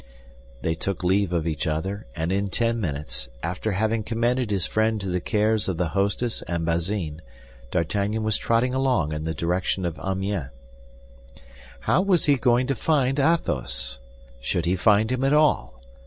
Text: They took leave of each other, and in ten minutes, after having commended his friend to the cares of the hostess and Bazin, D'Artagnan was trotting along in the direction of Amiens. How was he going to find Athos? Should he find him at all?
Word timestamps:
They 0.63 0.73
took 0.73 1.03
leave 1.03 1.31
of 1.31 1.45
each 1.45 1.67
other, 1.67 2.07
and 2.15 2.31
in 2.31 2.47
ten 2.49 2.79
minutes, 2.81 3.29
after 3.43 3.73
having 3.73 4.01
commended 4.01 4.49
his 4.49 4.65
friend 4.65 4.99
to 4.99 5.07
the 5.09 5.19
cares 5.21 5.69
of 5.69 5.77
the 5.77 5.89
hostess 5.89 6.41
and 6.41 6.65
Bazin, 6.65 7.21
D'Artagnan 7.69 8.23
was 8.23 8.35
trotting 8.35 8.73
along 8.73 9.13
in 9.13 9.25
the 9.25 9.35
direction 9.35 9.85
of 9.85 9.99
Amiens. 10.03 10.49
How 11.81 12.01
was 12.01 12.25
he 12.25 12.35
going 12.37 12.65
to 12.65 12.75
find 12.75 13.19
Athos? 13.19 13.99
Should 14.39 14.65
he 14.65 14.75
find 14.75 15.11
him 15.11 15.23
at 15.23 15.33
all? 15.33 15.79